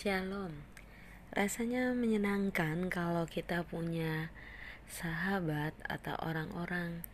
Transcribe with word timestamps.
Shalom. 0.00 0.64
Rasanya 1.36 1.92
menyenangkan 1.92 2.88
kalau 2.88 3.28
kita 3.28 3.68
punya 3.68 4.32
sahabat 4.88 5.76
atau 5.84 6.16
orang-orang 6.24 7.04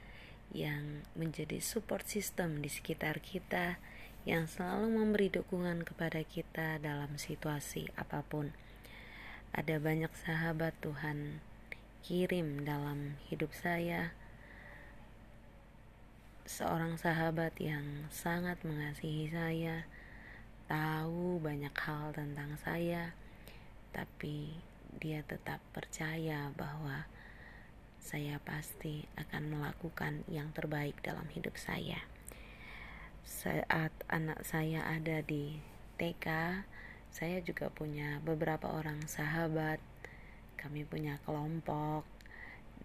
yang 0.55 1.03
menjadi 1.19 1.59
support 1.59 2.07
system 2.07 2.63
di 2.63 2.71
sekitar 2.71 3.19
kita 3.19 3.83
yang 4.23 4.47
selalu 4.47 5.03
memberi 5.03 5.35
dukungan 5.35 5.83
kepada 5.83 6.23
kita 6.23 6.79
dalam 6.79 7.19
situasi 7.19 7.91
apa 7.99 8.23
pun. 8.23 8.55
Ada 9.51 9.83
banyak 9.83 10.15
sahabat 10.23 10.79
Tuhan 10.79 11.43
kirim 12.07 12.63
dalam 12.63 13.19
hidup 13.27 13.51
saya. 13.51 14.15
Seorang 16.47 17.03
sahabat 17.03 17.51
yang 17.59 18.07
sangat 18.15 18.63
mengasihi 18.63 19.27
saya 19.35 19.91
tahu 20.67 21.43
banyak 21.43 21.73
hal 21.75 22.15
tentang 22.15 22.59
saya, 22.63 23.15
tapi 23.95 24.55
dia 24.99 25.23
tetap 25.27 25.59
percaya 25.71 26.51
bahwa 26.55 27.07
saya 28.07 28.39
pasti 28.47 29.03
akan 29.19 29.59
melakukan 29.59 30.23
yang 30.31 30.55
terbaik 30.55 30.95
dalam 31.03 31.27
hidup 31.35 31.59
saya. 31.59 31.99
Saat 33.27 33.91
anak 34.07 34.47
saya 34.47 34.87
ada 34.87 35.23
di 35.27 35.59
TK, 35.99 36.27
saya 37.11 37.43
juga 37.43 37.67
punya 37.73 38.23
beberapa 38.23 38.71
orang 38.71 39.03
sahabat. 39.11 39.83
Kami 40.55 40.87
punya 40.87 41.19
kelompok 41.27 42.07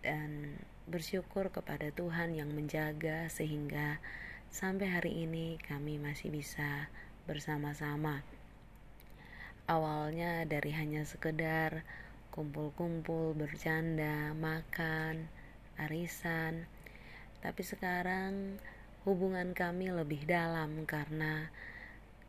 dan 0.02 0.58
bersyukur 0.89 1.53
kepada 1.53 1.94
Tuhan 1.94 2.34
yang 2.34 2.50
menjaga 2.50 3.30
sehingga 3.30 4.02
sampai 4.50 4.89
hari 4.89 5.23
ini 5.30 5.61
kami 5.61 6.02
masih 6.02 6.34
bisa 6.34 6.89
bersama-sama. 7.25 8.23
Awalnya 9.70 10.45
dari 10.49 10.73
hanya 10.73 11.05
sekedar 11.05 11.85
kumpul-kumpul, 12.31 13.36
bercanda, 13.36 14.31
makan, 14.36 15.27
arisan, 15.77 16.66
tapi 17.42 17.61
sekarang 17.66 18.61
hubungan 19.03 19.52
kami 19.58 19.89
lebih 19.89 20.23
dalam 20.30 20.86
karena 20.86 21.49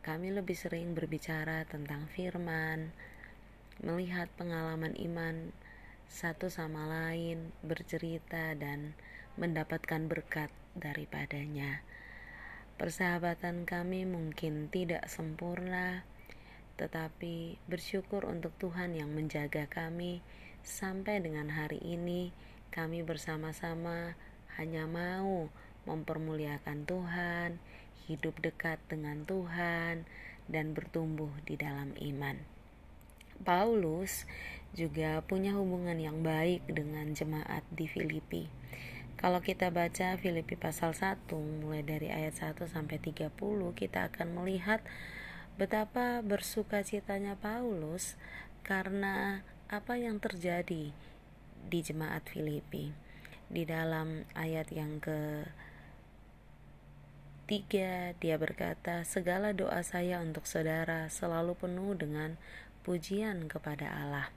kami 0.03 0.35
lebih 0.35 0.57
sering 0.57 0.91
berbicara 0.91 1.63
tentang 1.69 2.11
firman, 2.11 2.91
melihat 3.79 4.27
pengalaman 4.35 4.91
iman 4.99 5.55
satu 6.11 6.51
sama 6.51 6.85
lain, 6.85 7.55
bercerita 7.63 8.53
dan 8.53 8.93
mendapatkan 9.39 10.05
berkat 10.05 10.51
daripadanya. 10.77 11.81
Persahabatan 12.73 13.69
kami 13.69 14.01
mungkin 14.09 14.65
tidak 14.73 15.05
sempurna, 15.05 16.01
tetapi 16.73 17.61
bersyukur 17.69 18.25
untuk 18.25 18.49
Tuhan 18.57 18.97
yang 18.97 19.13
menjaga 19.13 19.69
kami 19.69 20.25
sampai 20.65 21.21
dengan 21.21 21.53
hari 21.53 21.77
ini. 21.85 22.33
Kami 22.73 23.05
bersama-sama 23.05 24.17
hanya 24.57 24.89
mau 24.89 25.53
mempermuliakan 25.85 26.89
Tuhan, 26.89 27.61
hidup 28.09 28.41
dekat 28.41 28.81
dengan 28.89 29.21
Tuhan, 29.29 30.09
dan 30.49 30.73
bertumbuh 30.73 31.29
di 31.45 31.53
dalam 31.53 31.93
iman. 31.93 32.41
Paulus 33.45 34.25
juga 34.73 35.21
punya 35.21 35.53
hubungan 35.53 36.01
yang 36.01 36.25
baik 36.25 36.65
dengan 36.65 37.13
jemaat 37.13 37.61
di 37.69 37.85
Filipi 37.85 38.63
kalau 39.17 39.39
kita 39.39 39.69
baca 39.69 40.17
Filipi 40.19 40.57
pasal 40.59 40.97
1 40.97 41.29
mulai 41.33 41.85
dari 41.85 42.09
ayat 42.09 42.53
1 42.57 42.65
sampai 42.67 42.97
30 42.99 43.29
kita 43.77 44.09
akan 44.11 44.27
melihat 44.35 44.81
betapa 45.55 46.25
bersuka 46.25 46.81
citanya 46.81 47.37
Paulus 47.37 48.17
karena 48.65 49.45
apa 49.69 49.97
yang 49.97 50.17
terjadi 50.17 50.93
di 51.69 51.79
jemaat 51.79 52.25
Filipi. 52.27 52.93
Di 53.53 53.69
dalam 53.69 54.25
ayat 54.33 54.73
yang 54.73 54.97
ke 54.97 55.45
tiga 57.45 58.17
dia 58.17 58.39
berkata 58.39 59.03
segala 59.03 59.51
doa 59.53 59.83
saya 59.83 60.23
untuk 60.23 60.47
saudara 60.47 61.11
selalu 61.11 61.53
penuh 61.59 61.93
dengan 61.93 62.39
pujian 62.87 63.51
kepada 63.51 63.93
Allah 63.93 64.31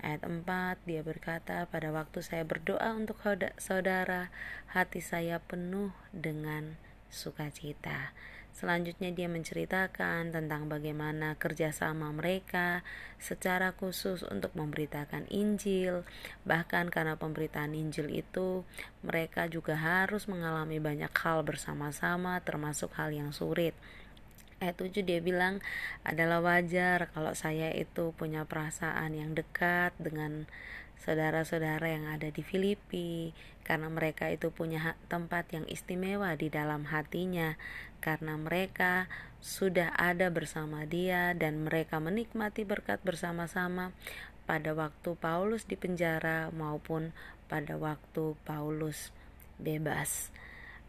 Ayat 0.00 0.24
4 0.24 0.80
dia 0.88 1.04
berkata, 1.04 1.68
pada 1.68 1.92
waktu 1.92 2.24
saya 2.24 2.44
berdoa 2.48 2.96
untuk 2.96 3.20
saudara, 3.60 4.32
hati 4.72 5.04
saya 5.04 5.44
penuh 5.44 5.92
dengan 6.08 6.80
sukacita. 7.12 8.16
Selanjutnya 8.50 9.14
dia 9.14 9.30
menceritakan 9.30 10.34
tentang 10.34 10.66
bagaimana 10.66 11.38
kerjasama 11.38 12.10
mereka 12.12 12.82
secara 13.16 13.72
khusus 13.72 14.26
untuk 14.26 14.52
memberitakan 14.58 15.24
Injil. 15.30 16.02
Bahkan 16.44 16.92
karena 16.92 17.14
pemberitaan 17.16 17.72
Injil 17.72 18.10
itu 18.10 18.66
mereka 19.06 19.46
juga 19.46 19.78
harus 19.78 20.26
mengalami 20.26 20.82
banyak 20.82 21.12
hal 21.14 21.46
bersama-sama 21.46 22.42
termasuk 22.42 22.90
hal 22.98 23.14
yang 23.14 23.30
sulit 23.30 23.72
ayat 24.60 24.76
7 24.76 25.02
dia 25.02 25.20
bilang 25.24 25.64
adalah 26.04 26.44
wajar 26.44 27.08
kalau 27.16 27.32
saya 27.32 27.72
itu 27.72 28.12
punya 28.14 28.44
perasaan 28.44 29.16
yang 29.16 29.32
dekat 29.32 29.96
dengan 29.96 30.44
saudara-saudara 31.00 31.88
yang 31.88 32.04
ada 32.12 32.28
di 32.28 32.44
Filipi 32.44 33.32
karena 33.64 33.88
mereka 33.88 34.28
itu 34.28 34.52
punya 34.52 34.98
tempat 35.08 35.48
yang 35.54 35.64
istimewa 35.70 36.36
di 36.36 36.52
dalam 36.52 36.88
hatinya. 36.90 37.56
Karena 38.00 38.36
mereka 38.36 39.08
sudah 39.40 39.92
ada 39.96 40.28
bersama 40.32 40.84
dia 40.84 41.32
dan 41.36 41.64
mereka 41.64 42.00
menikmati 42.00 42.64
berkat 42.66 43.00
bersama-sama 43.04 43.92
pada 44.44 44.74
waktu 44.74 45.14
Paulus 45.16 45.64
di 45.68 45.76
penjara 45.78 46.50
maupun 46.50 47.14
pada 47.48 47.78
waktu 47.78 48.36
Paulus 48.44 49.14
bebas. 49.60 50.34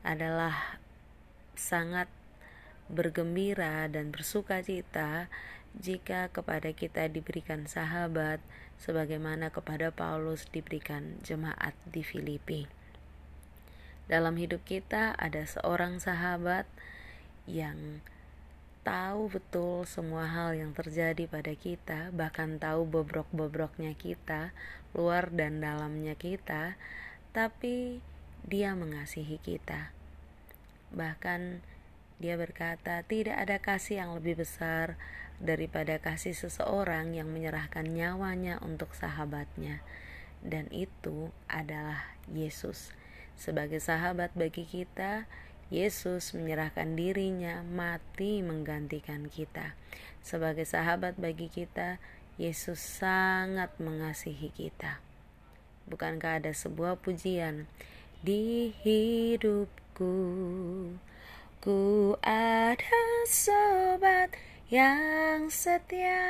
Adalah 0.02 0.82
sangat 1.54 2.10
bergembira 2.92 3.88
dan 3.88 4.12
bersuka 4.12 4.60
cita 4.60 5.32
jika 5.80 6.28
kepada 6.28 6.76
kita 6.76 7.08
diberikan 7.08 7.64
sahabat 7.64 8.44
sebagaimana 8.76 9.50
kepada 9.50 9.90
Paulus 9.96 10.44
diberikan 10.52 11.16
jemaat 11.24 11.72
di 11.88 12.04
Filipi. 12.04 12.68
Dalam 14.12 14.36
hidup 14.36 14.68
kita 14.68 15.16
ada 15.16 15.48
seorang 15.48 16.04
sahabat 16.04 16.68
yang 17.48 18.04
tahu 18.82 19.30
betul 19.30 19.88
semua 19.88 20.28
hal 20.28 20.58
yang 20.58 20.76
terjadi 20.76 21.30
pada 21.30 21.54
kita, 21.56 22.12
bahkan 22.12 22.58
tahu 22.58 22.84
bobrok-bobroknya 22.84 23.96
kita, 23.96 24.52
luar 24.92 25.32
dan 25.32 25.64
dalamnya 25.64 26.18
kita, 26.18 26.76
tapi 27.32 28.04
dia 28.44 28.74
mengasihi 28.74 29.38
kita. 29.40 29.94
Bahkan 30.92 31.62
dia 32.22 32.38
berkata, 32.38 33.02
"Tidak 33.02 33.34
ada 33.34 33.58
kasih 33.58 34.06
yang 34.06 34.14
lebih 34.14 34.40
besar 34.46 34.96
daripada 35.42 35.98
kasih 35.98 36.38
seseorang 36.38 37.18
yang 37.18 37.34
menyerahkan 37.34 37.90
nyawanya 37.90 38.62
untuk 38.62 38.94
sahabatnya, 38.94 39.82
dan 40.46 40.70
itu 40.70 41.34
adalah 41.50 42.14
Yesus. 42.30 42.94
Sebagai 43.34 43.82
sahabat 43.82 44.38
bagi 44.38 44.70
kita, 44.70 45.26
Yesus 45.74 46.38
menyerahkan 46.38 46.94
dirinya 46.94 47.66
mati 47.66 48.46
menggantikan 48.46 49.26
kita. 49.32 49.74
Sebagai 50.22 50.70
sahabat 50.70 51.18
bagi 51.18 51.50
kita, 51.50 51.98
Yesus 52.38 52.78
sangat 52.78 53.74
mengasihi 53.82 54.54
kita. 54.54 55.02
Bukankah 55.90 56.44
ada 56.44 56.54
sebuah 56.54 57.02
pujian 57.02 57.66
di 58.22 58.76
hidupku? 58.86 60.14
Ku 61.62 62.18
ada 62.26 63.06
sobat 63.30 64.34
yang 64.74 65.46
setia 65.54 66.26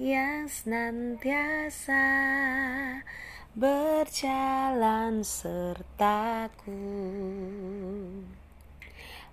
Yang 0.00 0.64
senantiasa 0.64 2.08
berjalan 3.52 5.20
sertaku. 5.20 6.88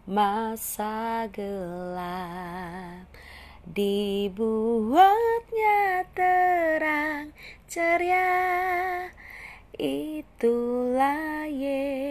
Masa 0.03 1.31
gelap 1.31 3.07
dibuatnya 3.63 4.99
terang 6.11 7.31
ceria. 7.71 9.07
Itulah 9.79 11.47
Yesus 11.47 12.04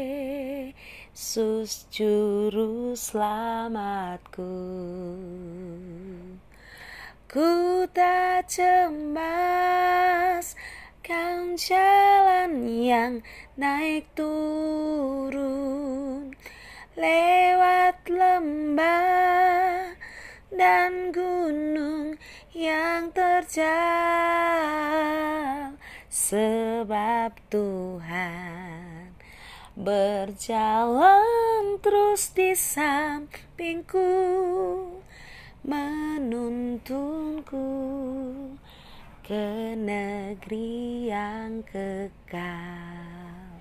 Yesus 1.15 1.87
juru 1.95 2.99
selamatku. 2.99 4.51
Ku 7.31 7.87
tak 7.95 8.51
cemas 8.51 10.59
Kan 11.07 11.55
jalan 11.55 12.67
yang 12.67 13.23
naik 13.55 14.11
turun. 14.19 16.35
Lewat 16.99 17.95
lembah 18.11 19.95
dan 20.51 21.15
gunung 21.15 22.19
yang 22.51 23.15
terjal 23.15 23.71
sebab 26.11 27.39
Tuhan 27.55 28.54
berjalan 29.75 31.83
terus 31.83 32.31
di 32.31 32.55
sampingku 32.55 34.07
menuntunku 35.67 37.67
ke 39.27 39.75
negeri 39.75 41.11
yang 41.11 41.67
kekal. 41.67 43.59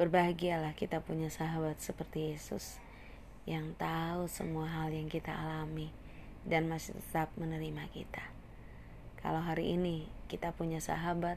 Berbahagialah 0.00 0.72
kita 0.72 1.04
punya 1.04 1.28
sahabat 1.28 1.76
seperti 1.84 2.32
Yesus 2.32 2.80
yang 3.44 3.76
tahu 3.76 4.32
semua 4.32 4.80
hal 4.80 4.96
yang 4.96 5.12
kita 5.12 5.28
alami 5.28 5.92
dan 6.48 6.72
masih 6.72 6.96
tetap 6.96 7.28
menerima 7.36 7.84
kita. 7.92 8.24
Kalau 9.20 9.44
hari 9.44 9.76
ini 9.76 10.08
kita 10.32 10.56
punya 10.56 10.80
sahabat, 10.80 11.36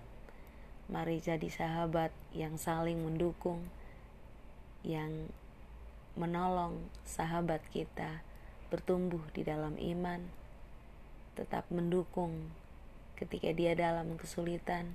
mari 0.94 1.18
jadi 1.18 1.50
sahabat 1.50 2.14
yang 2.38 2.54
saling 2.62 3.02
mendukung, 3.02 3.66
yang 4.86 5.34
menolong 6.14 6.86
sahabat 7.02 7.66
kita 7.74 8.22
bertumbuh 8.70 9.26
di 9.34 9.42
dalam 9.42 9.74
iman, 9.74 10.22
tetap 11.34 11.66
mendukung 11.74 12.54
ketika 13.18 13.50
dia 13.58 13.74
dalam 13.74 14.22
kesulitan, 14.22 14.94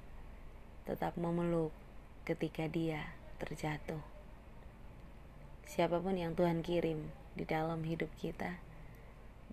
tetap 0.86 1.18
memeluk 1.18 1.74
ketika 2.22 2.70
dia 2.70 3.10
terjatuh. 3.42 3.98
Siapa 5.66 5.98
pun 5.98 6.14
yang 6.14 6.38
Tuhan 6.38 6.62
kirim 6.62 7.10
di 7.34 7.42
dalam 7.42 7.82
hidup 7.82 8.14
kita, 8.22 8.62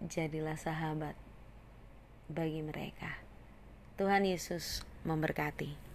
jadilah 0.05 0.61
sahabat 0.61 1.17
bagi 2.29 2.61
mereka. 2.61 3.17
Tuhan 3.97 4.29
Yesus 4.29 4.85
memberkati. 5.09 5.94